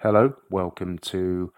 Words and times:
Hello, 0.00 0.34
welcome 0.50 0.98
to 0.98 1.54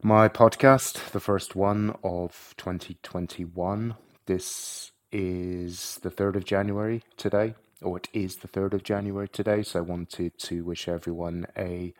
my 0.00 0.28
podcast, 0.28 1.10
the 1.10 1.18
first 1.18 1.56
one 1.56 1.92
of 2.04 2.54
2021. 2.56 3.96
This 4.26 4.92
is 5.10 5.98
the 6.04 6.10
3rd 6.10 6.36
of 6.36 6.44
January 6.44 7.02
today, 7.16 7.56
or 7.82 7.96
it 7.96 8.08
is 8.12 8.36
the 8.36 8.46
3rd 8.46 8.74
of 8.74 8.84
January 8.84 9.26
today, 9.26 9.64
so 9.64 9.80
I 9.80 9.82
wanted 9.82 10.38
to 10.38 10.62
wish 10.62 10.86
everyone 10.86 11.46
a 11.58 11.92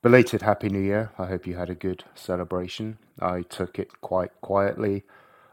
belated 0.00 0.40
Happy 0.40 0.70
New 0.70 0.80
Year. 0.80 1.12
I 1.18 1.26
hope 1.26 1.46
you 1.46 1.56
had 1.56 1.68
a 1.68 1.74
good 1.74 2.04
celebration. 2.14 2.96
I 3.20 3.42
took 3.42 3.78
it 3.78 4.00
quite 4.00 4.40
quietly. 4.40 5.04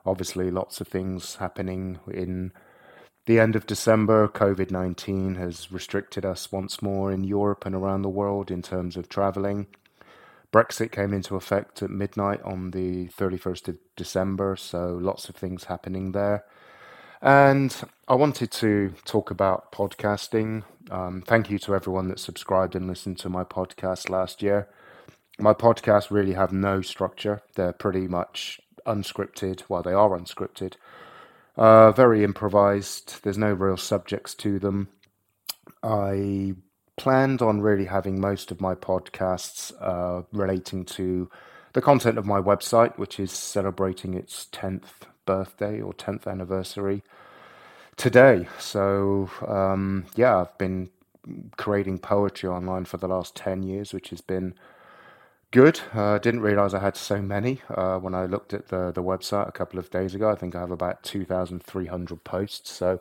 Obviously, 0.06 0.50
lots 0.50 0.80
of 0.80 0.88
things 0.88 1.36
happening 1.36 2.00
in 2.10 2.54
the 3.30 3.40
end 3.40 3.56
of 3.56 3.68
December, 3.68 4.28
COVID 4.28 4.72
19 4.72 5.36
has 5.36 5.72
restricted 5.72 6.26
us 6.26 6.52
once 6.52 6.82
more 6.82 7.12
in 7.12 7.24
Europe 7.24 7.64
and 7.64 7.76
around 7.76 8.02
the 8.02 8.10
world 8.10 8.50
in 8.50 8.64
terms 8.64 8.98
of 8.98 9.08
travelling. 9.08 9.68
Brexit 10.52 10.92
came 10.92 11.14
into 11.14 11.36
effect 11.36 11.84
at 11.84 11.92
midnight 11.92 12.42
on 12.42 12.72
the 12.72 13.08
31st 13.10 13.68
of 13.68 13.78
December, 13.96 14.56
so 14.56 14.98
lots 15.00 15.30
of 15.30 15.36
things 15.36 15.66
happening 15.66 16.12
there. 16.14 16.44
And 17.22 17.76
I 18.08 18.16
wanted 18.16 18.50
to 18.54 18.96
talk 19.06 19.30
about 19.30 19.72
podcasting. 19.72 20.64
Um, 20.90 21.22
thank 21.22 21.52
you 21.52 21.60
to 21.60 21.76
everyone 21.76 22.08
that 22.08 22.18
subscribed 22.18 22.76
and 22.76 22.88
listened 22.88 23.20
to 23.20 23.30
my 23.30 23.44
podcast 23.44 24.10
last 24.10 24.42
year. 24.42 24.68
My 25.38 25.54
podcasts 25.54 26.10
really 26.10 26.34
have 26.34 26.52
no 26.52 26.82
structure, 26.82 27.44
they're 27.54 27.74
pretty 27.74 28.08
much 28.08 28.60
unscripted. 28.88 29.66
Well, 29.70 29.84
they 29.84 29.94
are 29.94 30.18
unscripted. 30.18 30.78
Uh, 31.60 31.92
very 31.92 32.24
improvised. 32.24 33.22
There's 33.22 33.38
no 33.38 33.52
real 33.52 33.76
subjects 33.76 34.34
to 34.36 34.60
them. 34.60 34.88
I 35.84 36.54
planned 36.96 37.42
on 37.42 37.60
really 37.60 37.84
having 37.84 38.22
most 38.22 38.50
of 38.50 38.62
my 38.62 38.76
podcasts 38.76 39.74
uh, 39.82 40.24
relating 40.32 40.86
to 40.86 41.30
the 41.74 41.82
content 41.82 42.18
of 42.18 42.26
my 42.26 42.40
website, 42.40 42.98
which 42.98 43.20
is 43.20 43.34
celebrating 43.34 44.14
its 44.14 44.48
10th 44.54 45.04
birthday 45.26 45.82
or 45.82 45.92
10th 45.92 46.28
anniversary 46.28 47.04
today. 47.98 48.48
So, 48.58 49.30
um, 49.46 50.06
yeah, 50.16 50.38
I've 50.38 50.58
been 50.58 50.90
creating 51.58 52.00
poetry 52.00 52.48
online 52.48 52.86
for 52.86 52.96
the 52.96 53.10
last 53.10 53.36
10 53.36 53.64
years, 53.64 53.94
which 53.94 54.12
has 54.12 54.22
been 54.22 54.54
good. 55.52 55.82
Uh, 55.94 56.18
didn't 56.20 56.42
realize 56.42 56.74
I 56.74 56.80
had 56.80 56.96
so 56.96 57.22
many 57.22 57.62
uh, 57.70 57.98
when 57.98 58.14
I 58.14 58.26
looked 58.26 58.54
at 58.54 58.68
the, 58.68 58.92
the 58.92 59.04
website 59.04 59.48
a 59.48 59.52
couple 59.52 59.80
of 59.80 59.90
days 59.90 60.16
ago. 60.16 60.30
I 60.30 60.36
think 60.36 60.56
I 60.56 60.60
have 60.60 60.72
about 60.72 61.04
2,300 61.04 62.24
posts. 62.24 62.72
So 62.72 63.00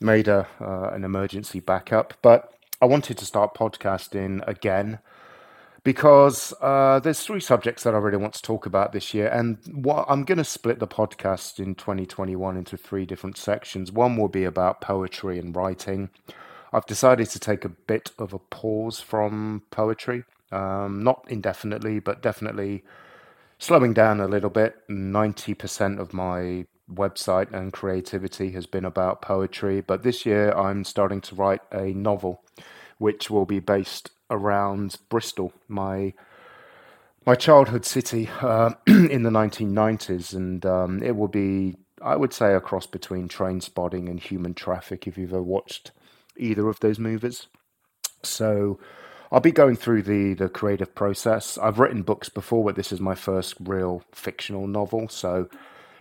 made 0.00 0.28
a 0.28 0.46
uh, 0.60 0.90
an 0.92 1.04
emergency 1.04 1.60
backup. 1.60 2.14
But 2.22 2.52
I 2.80 2.86
wanted 2.86 3.18
to 3.18 3.24
start 3.24 3.54
podcasting 3.54 4.46
again 4.46 5.00
because 5.84 6.52
uh, 6.60 7.00
there's 7.00 7.20
three 7.20 7.40
subjects 7.40 7.82
that 7.84 7.94
I 7.94 7.98
really 7.98 8.18
want 8.18 8.34
to 8.34 8.42
talk 8.42 8.66
about 8.66 8.92
this 8.92 9.14
year, 9.14 9.28
and 9.28 9.58
what 9.72 10.04
I'm 10.08 10.24
going 10.24 10.38
to 10.38 10.44
split 10.44 10.80
the 10.80 10.86
podcast 10.86 11.58
in 11.58 11.74
2021 11.74 12.56
into 12.56 12.76
three 12.76 13.06
different 13.06 13.36
sections. 13.36 13.90
One 13.90 14.16
will 14.16 14.28
be 14.28 14.44
about 14.44 14.80
poetry 14.80 15.38
and 15.38 15.54
writing. 15.54 16.10
I've 16.72 16.86
decided 16.86 17.30
to 17.30 17.38
take 17.38 17.64
a 17.64 17.70
bit 17.70 18.10
of 18.18 18.34
a 18.34 18.38
pause 18.38 19.00
from 19.00 19.62
poetry 19.70 20.24
um, 20.52 21.02
not 21.02 21.24
indefinitely, 21.28 22.00
but 22.00 22.22
definitely 22.22 22.84
slowing 23.58 23.92
down 23.92 24.20
a 24.20 24.28
little 24.28 24.50
bit. 24.50 24.76
90% 24.88 25.98
of 25.98 26.12
my 26.12 26.66
website 26.92 27.52
and 27.52 27.72
creativity 27.72 28.52
has 28.52 28.66
been 28.66 28.84
about 28.84 29.22
poetry, 29.22 29.80
but 29.80 30.02
this 30.02 30.24
year 30.24 30.52
I'm 30.52 30.84
starting 30.84 31.20
to 31.22 31.34
write 31.34 31.60
a 31.72 31.92
novel 31.92 32.42
which 32.98 33.30
will 33.30 33.46
be 33.46 33.60
based 33.60 34.10
around 34.30 34.96
Bristol, 35.08 35.52
my 35.68 36.14
my 37.26 37.34
childhood 37.34 37.84
city 37.84 38.30
uh, 38.40 38.70
in 38.86 39.22
the 39.22 39.30
1990s, 39.30 40.32
and 40.32 40.64
um, 40.64 41.02
it 41.02 41.14
will 41.14 41.28
be, 41.28 41.76
I 42.00 42.16
would 42.16 42.32
say, 42.32 42.54
a 42.54 42.60
cross 42.60 42.86
between 42.86 43.28
Trainspotting 43.28 44.08
and 44.08 44.18
Human 44.18 44.54
Traffic. 44.54 45.06
If 45.06 45.18
you've 45.18 45.34
ever 45.34 45.42
watched 45.42 45.90
either 46.38 46.68
of 46.68 46.80
those 46.80 46.98
movies, 46.98 47.46
so 48.22 48.78
I'll 49.30 49.40
be 49.40 49.52
going 49.52 49.76
through 49.76 50.02
the 50.02 50.34
the 50.34 50.48
creative 50.48 50.94
process. 50.94 51.58
I've 51.58 51.78
written 51.78 52.02
books 52.02 52.28
before, 52.28 52.64
but 52.64 52.76
this 52.76 52.92
is 52.92 53.00
my 53.00 53.14
first 53.14 53.54
real 53.60 54.02
fictional 54.12 54.66
novel, 54.66 55.08
so 55.08 55.48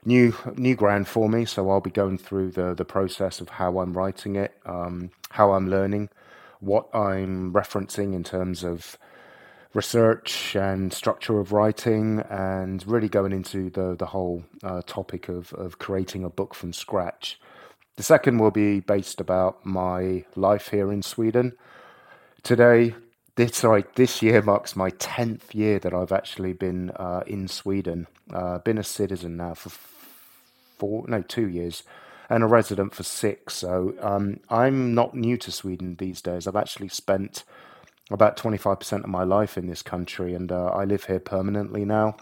new 0.05 0.33
new 0.55 0.75
ground 0.75 1.07
for 1.07 1.27
me. 1.27 1.45
So 1.45 1.69
I'll 1.69 1.81
be 1.81 1.89
going 1.89 2.17
through 2.17 2.51
the 2.51 2.73
the 2.73 2.85
process 2.85 3.41
of 3.41 3.49
how 3.49 3.79
I'm 3.79 3.93
writing 3.93 4.35
it, 4.37 4.55
um, 4.65 5.11
how 5.31 5.51
I'm 5.51 5.69
learning, 5.69 6.09
what 6.59 6.87
I'm 6.95 7.51
referencing 7.51 8.13
in 8.13 8.23
terms 8.23 8.63
of 8.63 8.97
research 9.73 10.55
and 10.55 10.93
structure 10.93 11.39
of 11.39 11.51
writing, 11.51 12.21
and 12.29 12.87
really 12.87 13.09
going 13.09 13.33
into 13.33 13.69
the 13.69 13.95
the 13.95 14.07
whole 14.07 14.45
uh, 14.63 14.81
topic 14.85 15.27
of 15.27 15.51
of 15.53 15.79
creating 15.79 16.23
a 16.23 16.29
book 16.29 16.55
from 16.55 16.71
scratch. 16.71 17.39
The 17.97 18.03
second 18.03 18.37
will 18.37 18.51
be 18.51 18.79
based 18.79 19.19
about 19.19 19.65
my 19.65 20.23
life 20.35 20.69
here 20.69 20.93
in 20.93 21.01
Sweden. 21.01 21.57
Today, 22.43 22.95
this 23.37 23.55
sorry, 23.55 23.85
this 23.95 24.21
year 24.21 24.41
marks 24.41 24.75
my 24.75 24.89
tenth 24.89 25.55
year 25.55 25.79
that 25.79 25.93
I've 25.93 26.11
actually 26.11 26.53
been 26.53 26.89
uh, 26.91 27.23
in 27.25 27.47
Sweden. 27.47 28.07
Uh, 28.33 28.57
been 28.57 28.77
a 28.77 28.83
citizen 28.83 29.37
now 29.37 29.53
for 29.53 29.69
four, 30.77 31.05
no, 31.07 31.21
two 31.21 31.47
years, 31.47 31.83
and 32.29 32.43
a 32.43 32.47
resident 32.47 32.93
for 32.93 33.03
six. 33.03 33.53
So 33.53 33.93
um, 34.01 34.41
I'm 34.49 34.93
not 34.93 35.15
new 35.15 35.37
to 35.37 35.51
Sweden 35.51 35.95
these 35.97 36.21
days. 36.21 36.47
I've 36.47 36.55
actually 36.57 36.89
spent 36.89 37.43
about 38.11 38.37
twenty 38.37 38.57
five 38.57 38.79
percent 38.79 39.03
of 39.03 39.09
my 39.09 39.23
life 39.23 39.57
in 39.57 39.67
this 39.67 39.81
country, 39.81 40.33
and 40.33 40.51
uh, 40.51 40.65
I 40.65 40.83
live 40.83 41.05
here 41.05 41.19
permanently 41.19 41.85
now. 41.85 42.17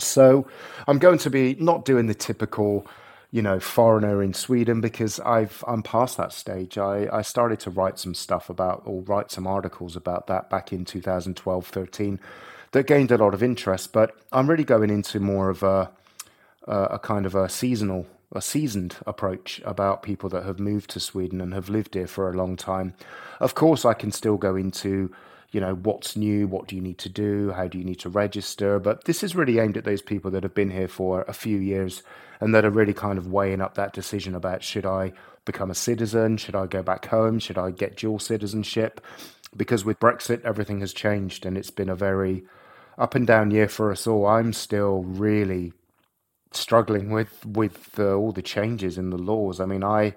So 0.00 0.48
I'm 0.88 0.98
going 0.98 1.18
to 1.18 1.30
be 1.30 1.54
not 1.60 1.84
doing 1.84 2.06
the 2.06 2.14
typical 2.14 2.86
you 3.34 3.42
know, 3.42 3.58
foreigner 3.58 4.22
in 4.22 4.32
Sweden 4.32 4.80
because 4.80 5.18
I've 5.18 5.64
I'm 5.66 5.82
past 5.82 6.16
that 6.18 6.32
stage. 6.32 6.78
I, 6.78 7.08
I 7.12 7.22
started 7.22 7.58
to 7.60 7.70
write 7.70 7.98
some 7.98 8.14
stuff 8.14 8.48
about 8.48 8.82
or 8.84 9.02
write 9.02 9.32
some 9.32 9.44
articles 9.44 9.96
about 9.96 10.28
that 10.28 10.48
back 10.48 10.72
in 10.72 10.84
2012, 10.84 11.66
13 11.66 12.20
that 12.70 12.86
gained 12.86 13.10
a 13.10 13.18
lot 13.18 13.34
of 13.34 13.42
interest. 13.42 13.92
But 13.92 14.16
I'm 14.30 14.48
really 14.48 14.62
going 14.62 14.88
into 14.88 15.18
more 15.18 15.50
of 15.50 15.64
a 15.64 15.90
a 16.68 17.00
kind 17.00 17.26
of 17.26 17.34
a 17.34 17.48
seasonal 17.48 18.06
a 18.30 18.40
seasoned 18.40 18.98
approach 19.04 19.60
about 19.64 20.04
people 20.04 20.28
that 20.28 20.44
have 20.44 20.60
moved 20.60 20.90
to 20.90 21.00
Sweden 21.00 21.40
and 21.40 21.54
have 21.54 21.68
lived 21.68 21.94
here 21.94 22.06
for 22.06 22.30
a 22.30 22.36
long 22.36 22.56
time. 22.56 22.94
Of 23.40 23.56
course, 23.56 23.84
I 23.84 23.94
can 23.94 24.12
still 24.12 24.36
go 24.36 24.54
into 24.54 25.12
you 25.54 25.60
know, 25.60 25.76
what's 25.76 26.16
new, 26.16 26.48
what 26.48 26.66
do 26.66 26.74
you 26.74 26.82
need 26.82 26.98
to 26.98 27.08
do, 27.08 27.52
how 27.52 27.68
do 27.68 27.78
you 27.78 27.84
need 27.84 28.00
to 28.00 28.08
register. 28.08 28.80
But 28.80 29.04
this 29.04 29.22
is 29.22 29.36
really 29.36 29.60
aimed 29.60 29.76
at 29.76 29.84
those 29.84 30.02
people 30.02 30.30
that 30.32 30.42
have 30.42 30.54
been 30.54 30.70
here 30.70 30.88
for 30.88 31.22
a 31.22 31.32
few 31.32 31.58
years 31.58 32.02
and 32.40 32.54
that 32.54 32.64
are 32.64 32.70
really 32.70 32.92
kind 32.92 33.18
of 33.18 33.28
weighing 33.28 33.60
up 33.60 33.74
that 33.76 33.92
decision 33.92 34.34
about 34.34 34.64
should 34.64 34.84
I 34.84 35.12
become 35.44 35.70
a 35.70 35.74
citizen, 35.74 36.36
should 36.36 36.56
I 36.56 36.66
go 36.66 36.82
back 36.82 37.06
home, 37.06 37.38
should 37.38 37.58
I 37.58 37.70
get 37.70 37.96
dual 37.96 38.18
citizenship? 38.18 39.00
Because 39.56 39.84
with 39.84 40.00
Brexit, 40.00 40.44
everything 40.44 40.80
has 40.80 40.92
changed 40.92 41.46
and 41.46 41.56
it's 41.56 41.70
been 41.70 41.88
a 41.88 41.94
very 41.94 42.44
up 42.98 43.14
and 43.14 43.26
down 43.26 43.52
year 43.52 43.68
for 43.68 43.92
us 43.92 44.06
all. 44.06 44.26
I'm 44.26 44.52
still 44.52 45.04
really 45.04 45.72
struggling 46.50 47.10
with 47.10 47.44
with 47.46 47.98
all 47.98 48.32
the 48.32 48.42
changes 48.42 48.98
in 48.98 49.10
the 49.10 49.18
laws. 49.18 49.60
I 49.60 49.66
mean, 49.66 49.84
I 49.84 50.16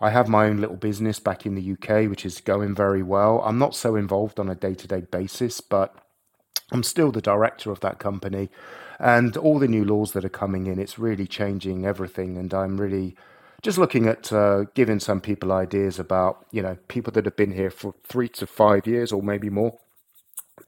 I 0.00 0.10
have 0.10 0.28
my 0.28 0.46
own 0.46 0.58
little 0.58 0.76
business 0.76 1.18
back 1.18 1.44
in 1.44 1.54
the 1.54 1.72
UK, 1.72 2.08
which 2.08 2.24
is 2.24 2.40
going 2.40 2.74
very 2.74 3.02
well. 3.02 3.42
I'm 3.44 3.58
not 3.58 3.74
so 3.74 3.96
involved 3.96 4.38
on 4.38 4.48
a 4.48 4.54
day 4.54 4.74
to 4.74 4.86
day 4.86 5.00
basis, 5.00 5.60
but 5.60 5.94
I'm 6.70 6.82
still 6.82 7.10
the 7.10 7.20
director 7.20 7.70
of 7.70 7.80
that 7.80 7.98
company. 7.98 8.50
And 9.00 9.36
all 9.36 9.58
the 9.58 9.68
new 9.68 9.84
laws 9.84 10.12
that 10.12 10.24
are 10.24 10.28
coming 10.28 10.66
in, 10.66 10.78
it's 10.78 10.98
really 10.98 11.26
changing 11.26 11.84
everything. 11.84 12.36
And 12.36 12.52
I'm 12.52 12.80
really 12.80 13.16
just 13.62 13.78
looking 13.78 14.06
at 14.06 14.32
uh, 14.32 14.64
giving 14.74 15.00
some 15.00 15.20
people 15.20 15.52
ideas 15.52 15.98
about, 15.98 16.46
you 16.52 16.62
know, 16.62 16.76
people 16.88 17.12
that 17.12 17.24
have 17.24 17.36
been 17.36 17.52
here 17.52 17.70
for 17.70 17.94
three 18.04 18.28
to 18.28 18.46
five 18.46 18.86
years 18.86 19.12
or 19.12 19.22
maybe 19.22 19.50
more 19.50 19.78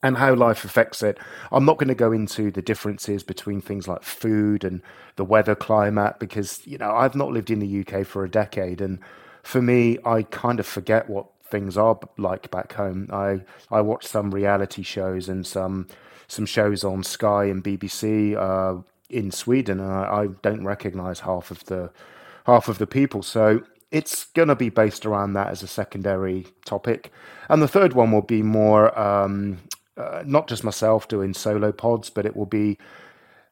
and 0.03 0.17
how 0.17 0.35
life 0.35 0.65
affects 0.65 1.03
it. 1.03 1.19
I'm 1.53 1.65
not 1.65 1.79
going 1.79 1.89
to 1.89 1.95
go 1.95 2.13
into 2.13 2.51
the 2.51 2.63
differences 2.63 3.23
between 3.23 3.61
things 3.61 3.87
like 3.87 4.03
food 4.03 4.65
and 4.65 4.83
the 5.17 5.25
weather 5.25 5.55
climate 5.55 6.19
because, 6.19 6.67
you 6.67 6.79
know, 6.79 6.91
I've 6.91 7.15
not 7.15 7.33
lived 7.33 7.51
in 7.51 7.59
the 7.59 7.81
UK 7.81 8.07
for 8.07 8.25
a 8.25 8.31
decade. 8.31 8.81
And 8.81 8.99
for 9.43 9.61
me, 9.61 9.99
I 10.05 10.23
kind 10.23 10.59
of 10.59 10.67
forget 10.67 11.09
what 11.11 11.27
things 11.45 11.77
are 11.77 11.99
like 12.17 12.51
back 12.51 12.73
home. 12.73 13.09
I, 13.13 13.43
I 13.71 13.81
watch 13.83 14.07
some 14.07 14.31
reality 14.31 14.83
shows 14.83 15.29
and 15.29 15.47
some 15.47 15.89
some 16.29 16.47
shows 16.47 16.85
on 16.85 17.03
Sky 17.03 17.47
and 17.47 17.63
BBC 17.63 18.37
uh, 18.37 18.81
in 19.09 19.33
Sweden, 19.33 19.81
and 19.81 19.91
I, 19.91 20.23
I 20.23 20.27
don't 20.43 20.65
recognise 20.65 21.21
half 21.21 21.51
of 21.51 21.65
the 21.65 21.91
half 22.47 22.69
of 22.69 22.79
the 22.79 22.87
people. 22.87 23.25
So 23.25 23.63
it's 23.91 24.25
going 24.27 24.49
to 24.49 24.55
be 24.55 24.69
based 24.69 25.05
around 25.05 25.33
that 25.33 25.49
as 25.49 25.63
a 25.63 25.67
secondary 25.67 26.47
topic. 26.65 27.13
And 27.49 27.61
the 27.61 27.69
third 27.69 27.95
one 27.95 28.13
will 28.13 28.23
be 28.23 28.43
more 28.43 28.97
um, 28.99 29.59
uh, 30.01 30.23
not 30.27 30.49
just 30.49 30.65
myself 30.65 31.09
doing 31.09 31.35
solo 31.35 31.73
pods, 31.73 32.11
but 32.11 32.27
it 32.27 32.37
will 32.37 32.47
be 32.47 32.79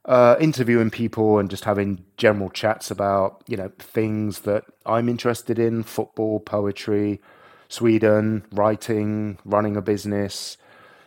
uh, 0.05 0.37
interviewing 0.41 0.91
people 0.91 1.39
and 1.39 1.51
just 1.51 1.65
having 1.65 2.05
general 2.17 2.49
chats 2.49 2.91
about 2.91 3.43
you 3.47 3.57
know 3.57 3.71
things 3.79 4.41
that 4.41 4.65
I'm 4.87 5.09
interested 5.09 5.59
in: 5.59 5.83
football, 5.83 6.41
poetry, 6.41 7.21
Sweden, 7.69 8.47
writing, 8.51 9.39
running 9.45 9.77
a 9.77 9.83
business, 9.83 10.57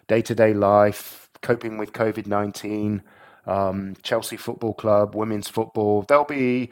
day 0.07 0.21
to 0.21 0.35
day 0.35 0.53
life, 0.53 1.29
coping 1.41 1.77
with 1.77 1.93
COVID 1.93 2.27
19, 2.27 3.01
um, 3.47 3.95
Chelsea 4.03 4.37
Football 4.37 4.75
Club, 4.75 5.15
women's 5.15 5.49
football. 5.49 6.03
There'll 6.03 6.23
be 6.25 6.69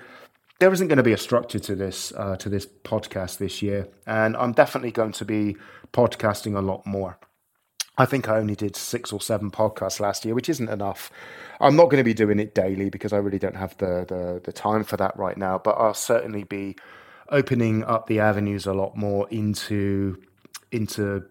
there 0.59 0.71
isn't 0.71 0.87
going 0.87 0.97
to 0.97 1.03
be 1.03 1.13
a 1.13 1.17
structure 1.17 1.59
to 1.59 1.75
this 1.75 2.13
uh, 2.15 2.35
to 2.37 2.49
this 2.49 2.67
podcast 2.67 3.39
this 3.39 3.61
year, 3.61 3.87
and 4.05 4.37
I'm 4.37 4.51
definitely 4.51 4.91
going 4.91 5.13
to 5.13 5.25
be 5.25 5.57
podcasting 5.93 6.55
a 6.55 6.61
lot 6.61 6.85
more. 6.85 7.17
I 7.99 8.05
think 8.05 8.29
I 8.29 8.37
only 8.37 8.55
did 8.55 8.77
six 8.77 9.11
or 9.11 9.19
seven 9.19 9.51
podcasts 9.51 9.99
last 9.99 10.23
year, 10.23 10.33
which 10.33 10.47
isn't 10.47 10.69
enough. 10.69 11.11
I'm 11.59 11.75
not 11.75 11.85
going 11.85 11.97
to 11.97 12.05
be 12.05 12.13
doing 12.13 12.39
it 12.39 12.55
daily 12.55 12.89
because 12.89 13.11
I 13.11 13.17
really 13.17 13.39
don't 13.39 13.57
have 13.57 13.77
the, 13.77 14.05
the, 14.07 14.41
the 14.41 14.53
time 14.53 14.85
for 14.85 14.95
that 14.95 15.17
right 15.17 15.35
now. 15.37 15.57
But 15.57 15.71
I'll 15.71 15.93
certainly 15.93 16.45
be 16.45 16.77
opening 17.27 17.83
up 17.83 18.07
the 18.07 18.21
avenues 18.21 18.65
a 18.65 18.73
lot 18.73 18.95
more 18.95 19.27
into 19.29 20.17
into 20.71 21.25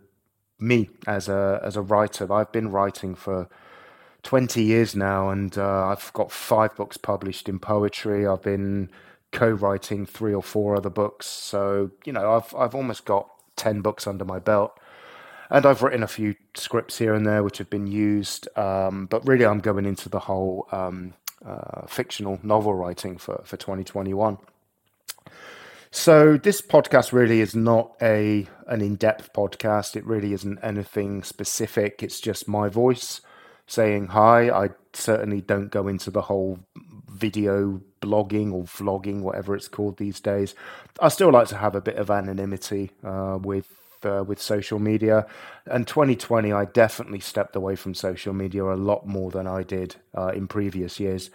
me 0.61 0.91
as 1.07 1.31
a 1.31 1.59
as 1.65 1.75
a 1.75 1.81
writer. 1.81 2.31
I've 2.31 2.53
been 2.53 2.71
writing 2.71 3.15
for 3.15 3.49
20 4.25 4.63
years 4.63 4.95
now, 4.95 5.31
and 5.31 5.57
uh, 5.57 5.87
I've 5.87 6.13
got 6.13 6.31
five 6.31 6.77
books 6.77 6.99
published 6.99 7.49
in 7.49 7.59
poetry. 7.59 8.27
I've 8.27 8.43
been 8.43 8.91
co-writing 9.33 10.05
three 10.05 10.35
or 10.35 10.43
four 10.43 10.77
other 10.77 10.91
books, 10.91 11.27
so 11.27 11.93
you 12.05 12.13
know 12.13 12.37
I've 12.37 12.55
I've 12.55 12.75
almost 12.75 13.07
got 13.07 13.31
10 13.57 13.81
books 13.81 14.07
under 14.07 14.27
my 14.27 14.39
belt. 14.39 14.79
And 15.51 15.65
I've 15.65 15.83
written 15.83 16.03
a 16.03 16.09
few 16.09 16.35
scripts 16.55 16.99
here 16.99 17.15
and 17.15 17.27
there 17.27 17.43
which 17.43 17.59
have 17.59 17.71
been 17.71 17.87
used, 17.87 18.49
um, 18.59 19.07
but 19.07 19.27
really 19.27 19.47
I'm 19.47 19.61
going 19.61 19.87
into 19.87 20.09
the 20.09 20.21
whole 20.21 20.69
um, 20.73 21.15
uh, 21.45 21.87
fictional 21.87 22.39
novel 22.43 22.75
writing 22.75 23.17
for, 23.17 23.41
for 23.45 23.57
2021. 23.57 24.39
So 25.91 26.37
this 26.37 26.61
podcast 26.61 27.13
really 27.13 27.41
is 27.41 27.55
not 27.55 27.97
a 28.03 28.47
an 28.67 28.83
in-depth 28.83 29.33
podcast. 29.33 29.97
It 29.97 30.05
really 30.05 30.35
isn't 30.35 30.59
anything 30.63 31.23
specific. 31.23 32.03
It's 32.03 32.21
just 32.21 32.47
my 32.47 32.69
voice 32.69 33.23
saying 33.67 34.09
hi. 34.09 34.51
I 34.51 34.71
certainly 34.93 35.41
don't 35.41 35.71
go 35.71 35.89
into 35.89 36.11
the 36.11 36.23
whole 36.23 36.59
video 37.11 37.81
blogging 38.03 38.53
or 38.53 38.65
vlogging, 38.65 39.23
whatever 39.23 39.57
it's 39.57 39.69
called 39.69 39.97
these 39.97 40.21
days. 40.21 40.55
I 41.01 41.09
still 41.09 41.31
like 41.31 41.49
to 41.49 41.57
have 41.57 41.75
a 41.75 41.81
bit 41.81 41.97
of 41.97 42.11
anonymity 42.11 42.91
uh, 43.03 43.39
with 43.41 43.67
uh, 44.05 44.25
with 44.27 44.41
social 44.41 44.79
media. 44.79 45.27
And 45.67 45.87
2020, 45.87 46.53
I 46.53 46.65
definitely 46.67 47.21
stepped 47.21 47.57
away 47.57 47.77
from 47.77 47.95
social 47.95 48.33
media 48.33 48.65
a 48.65 48.75
lot 48.75 49.07
more 49.07 49.31
than 49.31 49.47
I 49.47 49.63
did 49.63 49.97
uh, 50.17 50.29
in 50.29 50.49
previous 50.49 50.99
years. 50.99 51.31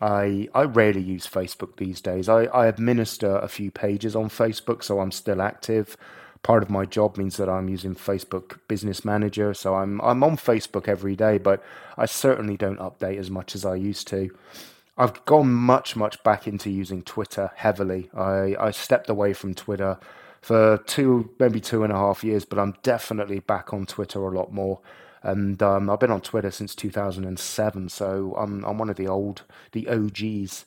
I 0.00 0.48
I 0.54 0.62
rarely 0.62 1.02
use 1.02 1.26
Facebook 1.26 1.76
these 1.76 2.00
days. 2.00 2.28
I, 2.28 2.44
I 2.44 2.66
administer 2.66 3.36
a 3.38 3.48
few 3.48 3.70
pages 3.70 4.14
on 4.16 4.28
Facebook, 4.28 4.82
so 4.82 5.00
I'm 5.00 5.12
still 5.12 5.42
active. 5.42 5.96
Part 6.42 6.62
of 6.62 6.70
my 6.70 6.84
job 6.84 7.16
means 7.16 7.36
that 7.36 7.48
I'm 7.48 7.68
using 7.68 7.96
Facebook 7.96 8.60
Business 8.68 9.04
Manager, 9.04 9.54
so 9.54 9.74
I'm 9.74 10.00
I'm 10.00 10.22
on 10.22 10.36
Facebook 10.36 10.88
every 10.88 11.16
day, 11.16 11.38
but 11.38 11.62
I 11.96 12.06
certainly 12.06 12.56
don't 12.56 12.78
update 12.78 13.18
as 13.18 13.30
much 13.30 13.54
as 13.54 13.64
I 13.64 13.74
used 13.74 14.06
to. 14.08 14.30
I've 14.98 15.24
gone 15.24 15.52
much, 15.52 15.94
much 15.94 16.20
back 16.24 16.48
into 16.48 16.70
using 16.70 17.02
Twitter 17.02 17.52
heavily. 17.54 18.10
I, 18.12 18.56
I 18.58 18.72
stepped 18.72 19.08
away 19.08 19.32
from 19.32 19.54
Twitter 19.54 19.96
for 20.40 20.78
two, 20.86 21.30
maybe 21.38 21.60
two 21.60 21.84
and 21.84 21.92
a 21.92 21.96
half 21.96 22.24
years, 22.24 22.44
but 22.44 22.58
I'm 22.58 22.74
definitely 22.82 23.40
back 23.40 23.72
on 23.72 23.86
Twitter 23.86 24.20
a 24.20 24.30
lot 24.30 24.52
more. 24.52 24.80
And 25.22 25.62
um, 25.62 25.90
I've 25.90 26.00
been 26.00 26.12
on 26.12 26.20
Twitter 26.20 26.50
since 26.50 26.74
2007, 26.74 27.88
so 27.88 28.34
I'm 28.38 28.64
I'm 28.64 28.78
one 28.78 28.88
of 28.88 28.96
the 28.96 29.08
old, 29.08 29.42
the 29.72 29.88
OGs. 29.88 30.64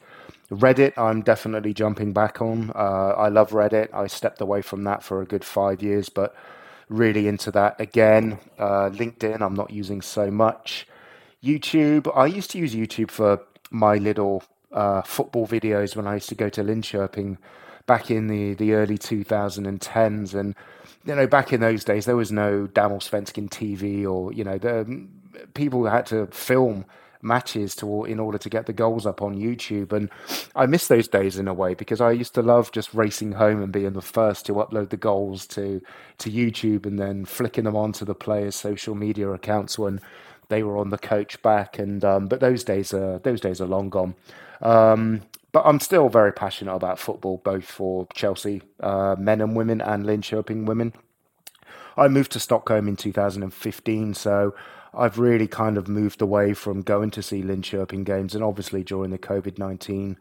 Reddit, 0.52 0.98
I'm 0.98 1.22
definitely 1.22 1.74
jumping 1.74 2.12
back 2.12 2.42
on. 2.42 2.72
Uh, 2.76 3.14
I 3.18 3.30
love 3.30 3.52
Reddit. 3.52 3.94
I 3.94 4.08
stepped 4.08 4.42
away 4.42 4.62
from 4.62 4.84
that 4.84 5.02
for 5.02 5.22
a 5.22 5.26
good 5.26 5.46
five 5.46 5.82
years, 5.82 6.10
but 6.10 6.36
really 6.90 7.28
into 7.28 7.52
that 7.52 7.80
again. 7.80 8.38
Uh, 8.60 8.90
LinkedIn, 8.90 9.42
I'm 9.42 9.56
not 9.56 9.72
using 9.72 10.02
so 10.02 10.30
much. 10.30 10.86
YouTube, 11.42 12.12
I 12.16 12.26
used 12.26 12.52
to 12.52 12.60
use 12.60 12.76
YouTube 12.76 13.10
for 13.10 13.42
my 13.72 13.96
little 13.96 14.44
uh, 14.74 15.02
football 15.02 15.48
videos 15.48 15.96
when 15.96 16.06
I 16.06 16.16
used 16.16 16.30
to 16.30 16.36
go 16.36 16.50
to 16.50 16.64
Linköping 16.64 17.38
back 17.86 18.12
in 18.12 18.28
the, 18.28 18.54
the 18.54 18.74
early 18.74 18.98
2010s. 18.98 20.33
And, 20.33 20.56
you 21.06 21.16
know, 21.16 21.28
back 21.28 21.54
in 21.54 21.62
those 21.62 21.83
days, 21.83 22.06
there 22.06 22.16
was 22.16 22.31
no 22.31 22.68
Damallsvenskan 22.68 23.50
TV 23.50 24.06
or, 24.06 24.33
you 24.33 24.44
know, 24.44 24.57
the 24.57 25.07
people 25.54 25.86
had 25.86 26.06
to 26.07 26.28
film 26.28 26.86
matches 27.24 27.75
to 27.75 28.06
in 28.06 28.19
order 28.19 28.38
to 28.38 28.50
get 28.50 28.66
the 28.66 28.74
goals 28.74 29.06
up 29.06 29.22
on 29.22 29.36
YouTube. 29.36 29.94
And 29.94 30.10
I 30.56 30.66
miss 30.66 30.88
those 30.88 31.07
days 31.07 31.38
in 31.38 31.48
a 31.48 31.54
way 31.54 31.74
because 31.74 32.01
I 32.01 32.12
used 32.12 32.33
to 32.36 32.42
love 32.42 32.72
just 32.72 32.94
racing 32.94 33.33
home 33.33 33.62
and 33.62 33.72
being 33.72 33.94
the 33.94 34.01
first 34.01 34.45
to 34.48 34.54
upload 34.54 34.89
the 34.89 34.98
goals 34.98 35.45
to 35.48 35.81
to 36.19 36.31
YouTube 36.31 36.86
and 36.86 37.00
then 37.00 37.25
flicking 37.25 37.66
them 37.66 37.75
onto 37.75 38.06
the 38.06 38.16
players' 38.16 38.56
social 38.56 38.95
media 38.95 39.30
accounts 39.30 39.77
when 39.77 40.01
they 40.50 40.63
were 40.63 40.77
on 40.77 40.89
the 40.89 40.98
coach 40.98 41.42
back. 41.42 41.80
And 41.80 42.04
um, 42.04 42.27
but 42.27 42.39
those 42.39 42.63
days 42.63 42.94
are 42.94 43.19
those 43.19 43.42
days 43.42 43.62
are 43.62 43.68
long 43.68 43.89
gone. 43.89 44.16
Um, 44.62 45.22
but 45.51 45.63
I'm 45.65 45.80
still 45.80 46.09
very 46.09 46.31
passionate 46.31 46.74
about 46.74 47.00
football, 47.00 47.42
both 47.44 47.65
for 47.65 48.07
Chelsea 48.13 48.62
uh, 48.80 49.15
men 49.18 49.42
and 49.42 49.56
women 49.56 49.81
and 49.81 50.06
Linköping 50.06 50.65
women. 50.65 50.94
I 51.98 52.07
moved 52.07 52.31
to 52.33 52.39
Stockholm 52.39 52.88
in 52.88 52.95
2015, 52.95 54.13
so 54.13 54.56
I've 54.94 55.19
really 55.19 55.48
kind 55.48 55.77
of 55.77 55.88
moved 55.88 56.21
away 56.21 56.53
from 56.53 56.81
going 56.81 57.12
to 57.12 57.21
see 57.21 57.42
Linköping 57.42 58.06
games, 58.06 58.33
and 58.33 58.44
obviously 58.44 58.83
during 58.83 59.12
the 59.12 59.18
COVID 59.18 59.57
19 59.57 60.18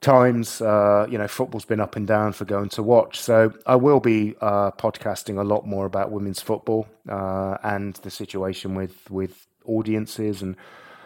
times, 0.00 0.60
uh, 0.60 1.06
you 1.08 1.18
know, 1.18 1.26
football's 1.26 1.64
been 1.64 1.80
up 1.80 1.96
and 1.96 2.06
down 2.06 2.32
for 2.32 2.44
going 2.44 2.68
to 2.70 2.82
watch. 2.82 3.20
So 3.20 3.52
I 3.66 3.76
will 3.76 4.00
be 4.00 4.36
uh, 4.40 4.70
podcasting 4.72 5.38
a 5.38 5.44
lot 5.44 5.66
more 5.66 5.86
about 5.86 6.10
women's 6.10 6.40
football 6.40 6.86
uh, 7.08 7.56
and 7.62 7.94
the 7.96 8.10
situation 8.10 8.74
with 8.74 9.10
with 9.10 9.46
audiences 9.64 10.42
and 10.42 10.56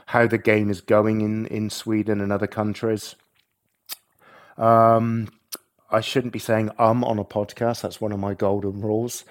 how 0.06 0.26
the 0.26 0.38
game 0.38 0.70
is 0.70 0.80
going 0.80 1.20
in 1.20 1.46
in 1.46 1.70
Sweden 1.70 2.20
and 2.20 2.32
other 2.32 2.46
countries. 2.46 3.14
Um, 4.60 5.28
I 5.90 6.00
shouldn't 6.00 6.32
be 6.32 6.38
saying 6.38 6.70
um 6.78 7.02
on 7.04 7.18
a 7.18 7.24
podcast. 7.24 7.82
That's 7.82 8.00
one 8.00 8.12
of 8.12 8.20
my 8.20 8.34
golden 8.34 8.80
rules. 8.80 9.24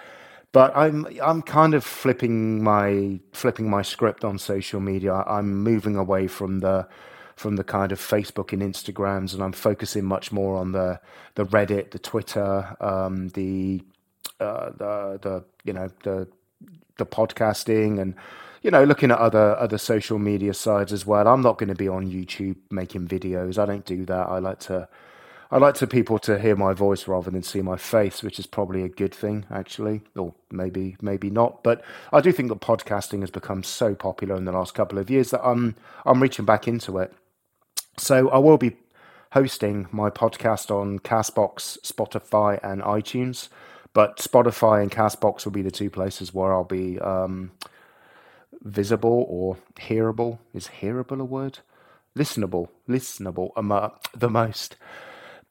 But 0.52 0.76
I'm 0.76 1.06
I'm 1.22 1.42
kind 1.44 1.74
of 1.74 1.84
flipping 1.84 2.64
my 2.64 3.20
flipping 3.34 3.70
my 3.70 3.84
script 3.84 4.26
on 4.26 4.40
social 4.40 4.80
media. 4.80 5.14
I'm 5.28 5.64
moving 5.64 5.96
away 5.96 6.28
from 6.28 6.60
the 6.60 6.88
from 7.36 7.56
the 7.56 7.64
kind 7.64 7.92
of 7.92 8.00
Facebook 8.00 8.52
and 8.52 8.62
Instagrams, 8.62 9.34
and 9.34 9.44
I'm 9.44 9.54
focusing 9.54 10.06
much 10.06 10.32
more 10.32 10.58
on 10.58 10.72
the 10.72 11.00
the 11.36 11.46
Reddit, 11.46 11.92
the 11.92 12.00
Twitter, 12.00 12.76
um, 12.82 13.30
the 13.30 13.84
uh, 14.40 14.72
the 14.72 15.20
the 15.22 15.46
you 15.64 15.74
know 15.74 15.90
the 16.04 16.28
the 16.98 17.06
podcasting 17.06 18.00
and 18.00 18.16
you 18.64 18.72
know 18.72 18.84
looking 18.84 19.12
at 19.12 19.20
other 19.20 19.56
other 19.58 19.78
social 19.78 20.18
media 20.18 20.56
sides 20.56 20.92
as 20.92 21.06
well. 21.06 21.28
I'm 21.28 21.42
not 21.42 21.60
going 21.60 21.70
to 21.70 21.76
be 21.76 21.88
on 21.88 22.12
YouTube 22.12 22.58
making 22.72 23.08
videos. 23.08 23.60
I 23.60 23.68
don't 23.68 23.86
do 23.86 24.04
that. 24.06 24.28
I 24.28 24.40
like 24.40 24.60
to 24.62 24.90
I 25.52 25.58
like 25.58 25.74
to 25.76 25.88
people 25.88 26.20
to 26.20 26.38
hear 26.38 26.56
my 26.56 26.74
voice 26.74 27.08
rather 27.08 27.32
than 27.32 27.42
see 27.42 27.64
my 27.64 27.76
face, 27.76 28.22
which 28.22 28.38
is 28.38 28.46
probably 28.46 28.84
a 28.84 28.90
good 28.90 29.16
thing, 29.16 29.46
actually, 29.50 30.02
or 30.16 30.36
maybe 30.52 30.96
maybe 31.02 31.32
not. 31.32 31.64
But 31.64 31.84
I 32.14 32.22
do 32.22 32.32
think 32.32 32.50
that 32.50 32.62
podcasting 32.62 33.22
has 33.22 33.32
become 33.32 33.64
so 33.64 33.96
popular 33.96 34.36
in 34.36 34.46
the 34.46 34.52
last 34.52 34.76
couple 34.76 35.00
of 35.00 35.10
years 35.10 35.32
that 35.32 35.44
I'm 35.44 35.76
I'm 36.06 36.22
reaching 36.22 36.46
back 36.46 36.68
into 36.68 37.00
it. 37.00 37.14
So 37.98 38.30
I 38.30 38.38
will 38.38 38.60
be 38.60 38.78
hosting 39.34 39.88
my 39.92 40.12
podcast 40.12 40.70
on 40.70 41.00
Castbox, 41.00 41.80
Spotify, 41.82 42.60
and 42.64 42.82
iTunes. 42.84 43.50
But 43.94 44.18
Spotify 44.18 44.84
and 44.84 44.92
Castbox 44.92 45.46
will 45.46 45.52
be 45.52 45.64
the 45.64 45.72
two 45.72 45.90
places 45.90 46.32
where 46.32 46.54
I'll 46.54 46.64
be 46.64 47.00
um, 47.00 47.52
visible 48.62 49.26
or 49.28 49.58
hearable. 49.80 50.38
Is 50.54 50.68
hearable 50.68 51.22
a 51.22 51.26
word? 51.26 51.60
Listenable, 52.16 52.70
listenable, 52.88 53.50
um, 53.56 53.92
the 54.16 54.30
most. 54.30 54.76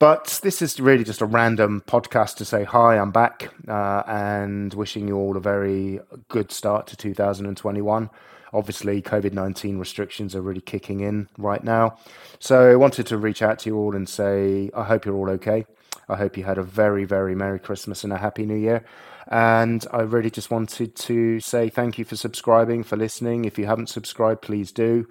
But 0.01 0.39
this 0.45 0.63
is 0.63 0.79
really 0.79 1.03
just 1.03 1.21
a 1.21 1.27
random 1.27 1.83
podcast 1.85 2.37
to 2.37 2.45
say 2.45 2.63
hi, 2.63 2.99
I'm 2.99 3.11
back, 3.11 3.53
uh, 3.67 4.05
and 4.07 4.73
wishing 4.73 5.09
you 5.09 5.17
all 5.17 5.37
a 5.37 5.41
very 5.41 5.99
good 6.29 6.53
start 6.53 6.87
to 6.89 6.97
2021. 6.97 8.09
Obviously, 8.53 9.03
COVID 9.03 9.33
19 9.33 9.77
restrictions 9.77 10.37
are 10.37 10.41
really 10.41 10.61
kicking 10.61 11.01
in 11.01 11.29
right 11.37 11.65
now. 11.65 11.99
So 12.39 12.71
I 12.71 12.77
wanted 12.77 13.09
to 13.09 13.19
reach 13.19 13.43
out 13.43 13.59
to 13.61 13.71
you 13.71 13.77
all 13.77 13.97
and 13.97 14.09
say, 14.09 14.71
I 14.73 14.85
hope 14.85 15.05
you're 15.05 15.17
all 15.17 15.31
okay. 15.31 15.67
I 16.09 16.15
hope 16.15 16.37
you 16.37 16.45
had 16.45 16.59
a 16.59 16.63
very, 16.63 17.05
very 17.05 17.35
Merry 17.35 17.59
Christmas 17.59 18.05
and 18.05 18.13
a 18.13 18.19
Happy 18.19 18.47
New 18.47 18.55
Year. 18.55 18.85
And 19.27 19.85
I 19.93 20.03
really 20.03 20.31
just 20.31 20.49
wanted 20.49 20.95
to 20.95 21.41
say 21.41 21.71
thank 21.71 21.99
you 21.99 22.05
for 22.05 22.15
subscribing, 22.15 22.85
for 22.85 22.97
listening. 22.97 23.47
If 23.47 23.59
you 23.59 23.67
haven't 23.67 23.89
subscribed, 23.89 24.43
please 24.43 24.71
do 24.71 25.09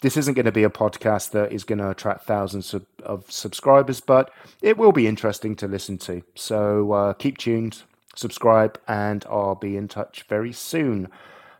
this 0.00 0.16
isn't 0.16 0.34
going 0.34 0.46
to 0.46 0.52
be 0.52 0.64
a 0.64 0.70
podcast 0.70 1.30
that 1.30 1.52
is 1.52 1.64
going 1.64 1.78
to 1.78 1.90
attract 1.90 2.24
thousands 2.24 2.72
of, 2.72 2.86
of 3.02 3.30
subscribers, 3.30 4.00
but 4.00 4.30
it 4.62 4.76
will 4.76 4.92
be 4.92 5.06
interesting 5.06 5.56
to 5.56 5.66
listen 5.66 5.98
to. 5.98 6.22
So 6.34 6.92
uh, 6.92 7.12
keep 7.14 7.38
tuned, 7.38 7.82
subscribe, 8.14 8.80
and 8.86 9.24
I'll 9.28 9.56
be 9.56 9.76
in 9.76 9.88
touch 9.88 10.24
very 10.28 10.52
soon. 10.52 11.08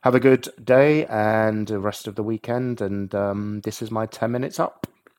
Have 0.03 0.15
a 0.15 0.21
good 0.21 0.49
day 0.63 1.05
and 1.07 1.67
the 1.67 1.81
rest 1.81 2.07
of 2.07 2.15
the 2.15 2.23
weekend. 2.23 2.81
And 2.81 3.13
um, 3.15 3.61
this 3.65 3.83
is 3.83 3.91
my 3.91 4.07
10 4.07 4.31
minutes 4.31 4.61
up. 4.61 4.87